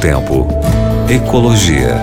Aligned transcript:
Tempo. 0.00 0.46
Ecologia. 1.10 1.94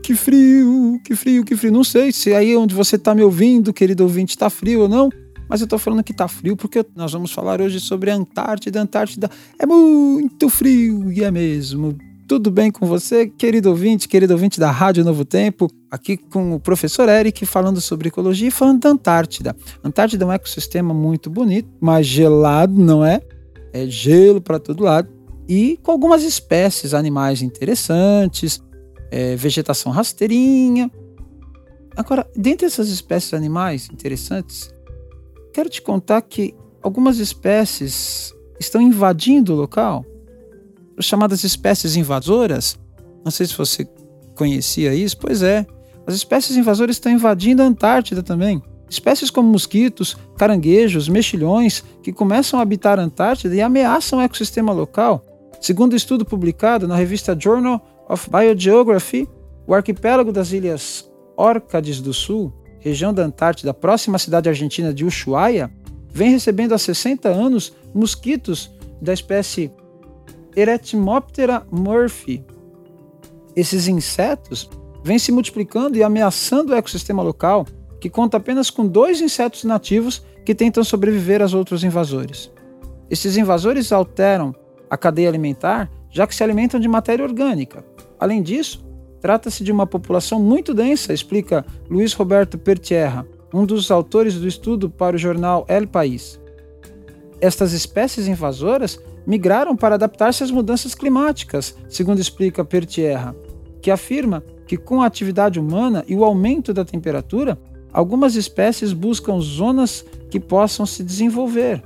Que 0.00 0.14
frio, 0.14 1.00
que 1.04 1.16
frio, 1.16 1.44
que 1.44 1.56
frio. 1.56 1.72
Não 1.72 1.82
sei 1.82 2.12
se 2.12 2.32
aí 2.32 2.56
onde 2.56 2.72
você 2.72 2.94
está 2.94 3.16
me 3.16 3.22
ouvindo, 3.22 3.72
querido 3.72 4.04
ouvinte, 4.04 4.30
está 4.30 4.48
frio 4.48 4.82
ou 4.82 4.88
não, 4.88 5.10
mas 5.48 5.60
eu 5.60 5.64
estou 5.64 5.78
falando 5.78 6.04
que 6.04 6.12
está 6.12 6.28
frio 6.28 6.56
porque 6.56 6.86
nós 6.94 7.12
vamos 7.12 7.32
falar 7.32 7.60
hoje 7.60 7.80
sobre 7.80 8.12
a 8.12 8.14
Antártida. 8.14 8.78
A 8.78 8.82
Antártida 8.84 9.28
é 9.58 9.66
muito 9.66 10.48
frio 10.48 11.10
e 11.10 11.24
é 11.24 11.32
mesmo. 11.32 11.98
Tudo 12.28 12.50
bem 12.50 12.70
com 12.70 12.84
você, 12.84 13.26
querido 13.26 13.70
ouvinte, 13.70 14.06
querido 14.06 14.34
ouvinte 14.34 14.60
da 14.60 14.70
Rádio 14.70 15.02
Novo 15.02 15.24
Tempo? 15.24 15.66
Aqui 15.90 16.18
com 16.18 16.56
o 16.56 16.60
professor 16.60 17.08
Eric 17.08 17.46
falando 17.46 17.80
sobre 17.80 18.08
ecologia 18.08 18.48
e 18.48 18.50
falando 18.50 18.80
da 18.82 18.90
Antártida. 18.90 19.56
Antártida 19.82 20.26
é 20.26 20.28
um 20.28 20.32
ecossistema 20.32 20.92
muito 20.92 21.30
bonito, 21.30 21.70
mas 21.80 22.06
gelado, 22.06 22.78
não 22.78 23.02
é? 23.02 23.22
É 23.72 23.86
gelo 23.86 24.42
para 24.42 24.58
todo 24.58 24.84
lado 24.84 25.08
e 25.48 25.78
com 25.82 25.90
algumas 25.90 26.22
espécies 26.22 26.92
animais 26.92 27.40
interessantes, 27.40 28.62
é, 29.10 29.34
vegetação 29.34 29.90
rasteirinha. 29.90 30.90
Agora, 31.96 32.30
dentre 32.36 32.66
essas 32.66 32.90
espécies 32.90 33.32
animais 33.32 33.88
interessantes, 33.90 34.70
quero 35.50 35.70
te 35.70 35.80
contar 35.80 36.20
que 36.20 36.54
algumas 36.82 37.20
espécies 37.20 38.34
estão 38.60 38.82
invadindo 38.82 39.54
o 39.54 39.56
local 39.56 40.04
chamadas 41.06 41.44
espécies 41.44 41.96
invasoras. 41.96 42.78
Não 43.24 43.30
sei 43.30 43.46
se 43.46 43.56
você 43.56 43.88
conhecia 44.34 44.94
isso. 44.94 45.16
Pois 45.18 45.42
é, 45.42 45.66
as 46.06 46.14
espécies 46.14 46.56
invasoras 46.56 46.96
estão 46.96 47.12
invadindo 47.12 47.62
a 47.62 47.66
Antártida 47.66 48.22
também. 48.22 48.62
Espécies 48.88 49.30
como 49.30 49.50
mosquitos, 49.50 50.16
caranguejos, 50.36 51.08
mexilhões, 51.08 51.84
que 52.02 52.12
começam 52.12 52.58
a 52.58 52.62
habitar 52.62 52.98
a 52.98 53.02
Antártida 53.02 53.54
e 53.54 53.60
ameaçam 53.60 54.18
o 54.18 54.22
ecossistema 54.22 54.72
local. 54.72 55.22
Segundo 55.60 55.92
um 55.92 55.96
estudo 55.96 56.24
publicado 56.24 56.88
na 56.88 56.96
revista 56.96 57.36
Journal 57.38 57.84
of 58.08 58.30
Biogeography, 58.30 59.28
o 59.66 59.74
arquipélago 59.74 60.32
das 60.32 60.52
ilhas 60.52 61.06
Órcades 61.36 62.00
do 62.00 62.14
Sul, 62.14 62.52
região 62.80 63.12
da 63.12 63.24
Antártida 63.24 63.74
próxima 63.74 64.16
à 64.16 64.18
cidade 64.18 64.48
argentina 64.48 64.94
de 64.94 65.04
Ushuaia, 65.04 65.70
vem 66.10 66.30
recebendo 66.30 66.72
há 66.72 66.78
60 66.78 67.28
anos 67.28 67.72
mosquitos 67.94 68.70
da 69.02 69.12
espécie 69.12 69.70
Eretmoptera 70.58 71.64
murphy. 71.70 72.44
Esses 73.54 73.86
insetos 73.86 74.68
vêm 75.04 75.16
se 75.16 75.30
multiplicando 75.30 75.96
e 75.96 76.02
ameaçando 76.02 76.72
o 76.72 76.74
ecossistema 76.74 77.22
local, 77.22 77.64
que 78.00 78.10
conta 78.10 78.38
apenas 78.38 78.68
com 78.68 78.84
dois 78.84 79.20
insetos 79.20 79.62
nativos 79.62 80.20
que 80.44 80.56
tentam 80.56 80.82
sobreviver 80.82 81.42
aos 81.42 81.54
outros 81.54 81.84
invasores. 81.84 82.50
Esses 83.08 83.36
invasores 83.36 83.92
alteram 83.92 84.52
a 84.90 84.96
cadeia 84.96 85.28
alimentar, 85.28 85.88
já 86.10 86.26
que 86.26 86.34
se 86.34 86.42
alimentam 86.42 86.80
de 86.80 86.88
matéria 86.88 87.24
orgânica. 87.24 87.84
Além 88.18 88.42
disso, 88.42 88.84
trata-se 89.20 89.62
de 89.62 89.70
uma 89.70 89.86
população 89.86 90.40
muito 90.40 90.74
densa, 90.74 91.12
explica 91.12 91.64
Luiz 91.88 92.14
Roberto 92.14 92.58
Pertierra, 92.58 93.24
um 93.54 93.64
dos 93.64 93.92
autores 93.92 94.34
do 94.34 94.48
estudo 94.48 94.90
para 94.90 95.14
o 95.14 95.18
jornal 95.18 95.64
El 95.68 95.86
País. 95.86 96.40
Estas 97.40 97.72
espécies 97.72 98.26
invasoras 98.26 98.98
migraram 99.28 99.76
para 99.76 99.96
adaptar-se 99.96 100.42
às 100.42 100.50
mudanças 100.50 100.94
climáticas, 100.94 101.76
segundo 101.86 102.18
explica 102.18 102.64
Pertierra, 102.64 103.36
que 103.82 103.90
afirma 103.90 104.42
que 104.66 104.78
com 104.78 105.02
a 105.02 105.06
atividade 105.06 105.60
humana 105.60 106.02
e 106.08 106.16
o 106.16 106.24
aumento 106.24 106.72
da 106.72 106.82
temperatura, 106.82 107.58
algumas 107.92 108.36
espécies 108.36 108.94
buscam 108.94 109.38
zonas 109.38 110.02
que 110.30 110.40
possam 110.40 110.86
se 110.86 111.04
desenvolver. 111.04 111.82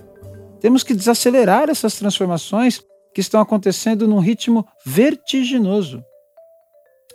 Temos 0.60 0.84
que 0.84 0.94
desacelerar 0.94 1.68
essas 1.68 1.96
transformações 1.96 2.80
que 3.12 3.20
estão 3.20 3.40
acontecendo 3.40 4.06
num 4.06 4.20
ritmo 4.20 4.64
vertiginoso. 4.86 6.00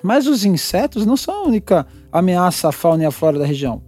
Mas 0.04 0.28
os 0.28 0.44
insetos 0.44 1.06
não 1.06 1.16
são 1.16 1.36
a 1.36 1.44
única 1.44 1.88
ameaça 2.12 2.68
à 2.68 2.72
fauna 2.74 3.04
e 3.04 3.06
à 3.06 3.12
flora 3.12 3.40
da 3.40 3.46
região. 3.46 3.82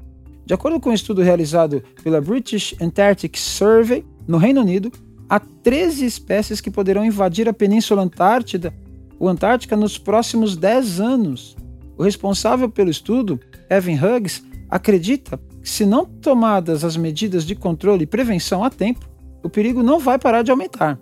De 0.46 0.54
acordo 0.54 0.80
com 0.80 0.90
um 0.90 0.94
estudo 0.94 1.22
realizado 1.22 1.84
pela 2.02 2.22
British 2.22 2.74
Antarctic 2.82 3.38
Survey, 3.38 4.06
no 4.26 4.38
Reino 4.38 4.62
Unido, 4.62 4.90
há 5.30 5.40
13 5.40 6.06
espécies 6.06 6.60
que 6.60 6.72
poderão 6.72 7.06
invadir 7.06 7.48
a 7.48 7.54
Península 7.54 8.02
Antártida 8.02 8.74
ou 9.20 9.30
Antártica 9.30 9.76
nos 9.76 9.98
próximos 9.98 10.58
10 10.58 11.00
anos. 11.00 11.56
O 11.98 12.04
responsável 12.04 12.70
pelo 12.70 12.90
estudo, 12.90 13.40
Evan 13.70 13.94
Hughes, 13.94 14.44
acredita 14.70 15.40
que, 15.62 15.70
se 15.70 15.86
não 15.86 16.06
tomadas 16.06 16.84
as 16.84 16.96
medidas 16.98 17.46
de 17.46 17.54
controle 17.54 18.04
e 18.04 18.08
prevenção 18.08 18.64
a 18.64 18.70
tempo, 18.70 19.08
o 19.44 19.50
perigo 19.50 19.84
não 19.84 20.00
vai 20.00 20.18
parar 20.18 20.42
de 20.42 20.52
aumentar. 20.52 21.00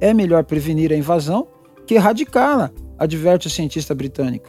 É 0.00 0.14
melhor 0.14 0.44
prevenir 0.44 0.92
a 0.92 0.96
invasão 0.96 1.48
que 1.86 1.94
erradicá-la, 1.94 2.70
adverte 2.96 3.48
o 3.48 3.50
cientista 3.50 3.94
britânico. 3.94 4.48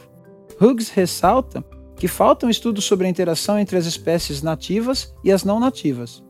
Hughes 0.60 0.88
ressalta 0.88 1.64
que 1.96 2.06
faltam 2.08 2.48
estudos 2.48 2.84
sobre 2.84 3.06
a 3.06 3.10
interação 3.10 3.58
entre 3.58 3.76
as 3.76 3.86
espécies 3.86 4.42
nativas 4.42 5.12
e 5.24 5.32
as 5.32 5.44
não 5.44 5.58
nativas. 5.58 6.22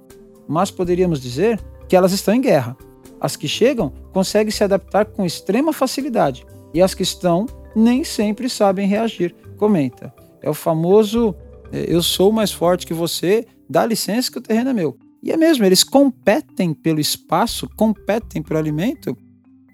Mas 0.48 0.70
poderíamos 0.70 1.20
dizer 1.20 1.60
que 1.92 1.96
elas 1.96 2.12
estão 2.12 2.32
em 2.32 2.40
guerra. 2.40 2.74
As 3.20 3.36
que 3.36 3.46
chegam 3.46 3.92
conseguem 4.14 4.50
se 4.50 4.64
adaptar 4.64 5.04
com 5.04 5.26
extrema 5.26 5.74
facilidade 5.74 6.42
e 6.72 6.80
as 6.80 6.94
que 6.94 7.02
estão 7.02 7.44
nem 7.76 8.02
sempre 8.02 8.48
sabem 8.48 8.88
reagir, 8.88 9.34
comenta. 9.58 10.10
É 10.40 10.48
o 10.48 10.54
famoso 10.54 11.34
é, 11.70 11.84
eu 11.86 12.02
sou 12.02 12.32
mais 12.32 12.50
forte 12.50 12.86
que 12.86 12.94
você, 12.94 13.46
dá 13.68 13.84
licença 13.84 14.32
que 14.32 14.38
o 14.38 14.40
terreno 14.40 14.70
é 14.70 14.72
meu. 14.72 14.96
E 15.22 15.30
é 15.30 15.36
mesmo, 15.36 15.66
eles 15.66 15.84
competem 15.84 16.72
pelo 16.72 16.98
espaço, 16.98 17.68
competem 17.76 18.42
pelo 18.42 18.58
alimento 18.58 19.14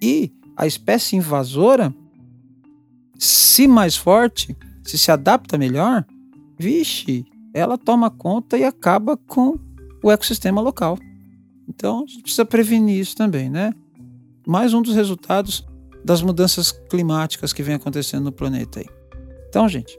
e 0.03 0.33
a 0.57 0.67
espécie 0.67 1.15
invasora, 1.15 1.95
se 3.17 3.69
mais 3.69 3.97
forte, 3.97 4.57
se 4.83 4.99
se 4.99 5.13
adapta 5.13 5.57
melhor, 5.57 6.05
vixe, 6.59 7.25
ela 7.55 7.79
toma 7.79 8.11
conta 8.11 8.59
e 8.59 8.65
acaba 8.65 9.17
com 9.17 9.57
o 10.03 10.11
ecossistema 10.11 10.61
local. 10.61 10.99
Então, 11.69 12.05
a 12.05 12.07
gente 12.07 12.23
precisa 12.23 12.45
prevenir 12.45 12.99
isso 12.99 13.15
também, 13.15 13.51
né? 13.51 13.75
Mais 14.47 14.73
um 14.73 14.81
dos 14.81 14.95
resultados 14.95 15.67
das 16.05 16.23
mudanças 16.23 16.73
climáticas 16.73 17.53
que 17.53 17.63
vem 17.63 17.75
acontecendo 17.75 18.25
no 18.25 18.33
planeta 18.33 18.81
aí. 18.81 18.87
Então, 19.49 19.69
gente, 19.69 19.99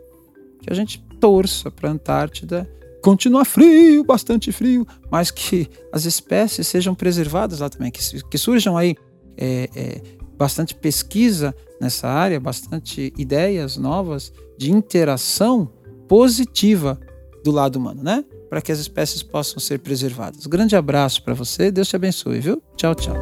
que 0.61 0.71
a 0.71 0.73
gente 0.73 1.03
torça 1.19 1.69
para 1.69 1.89
a 1.89 1.91
Antártida 1.93 2.69
continuar 3.01 3.45
frio, 3.45 4.03
bastante 4.03 4.51
frio, 4.51 4.85
mas 5.11 5.31
que 5.31 5.69
as 5.91 6.05
espécies 6.05 6.67
sejam 6.67 6.95
preservadas 6.95 7.59
lá 7.59 7.69
também, 7.69 7.91
que, 7.91 8.23
que 8.23 8.37
surjam 8.37 8.75
aí 8.75 8.95
é, 9.37 9.69
é, 9.75 10.01
bastante 10.37 10.75
pesquisa 10.75 11.55
nessa 11.79 12.07
área, 12.07 12.39
bastante 12.39 13.13
ideias 13.17 13.77
novas 13.77 14.33
de 14.57 14.71
interação 14.71 15.71
positiva 16.07 16.99
do 17.43 17.51
lado 17.51 17.77
humano, 17.77 18.03
né? 18.03 18.25
Para 18.49 18.61
que 18.61 18.71
as 18.71 18.79
espécies 18.79 19.21
possam 19.21 19.59
ser 19.59 19.79
preservadas. 19.79 20.45
Grande 20.47 20.75
abraço 20.75 21.21
para 21.23 21.33
você, 21.33 21.71
Deus 21.71 21.87
te 21.87 21.95
abençoe, 21.95 22.39
viu? 22.39 22.61
Tchau, 22.75 22.95
tchau. 22.95 23.15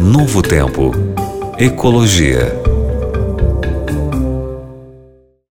Novo 0.00 0.42
Tempo. 0.42 0.92
Ecologia. 1.58 2.67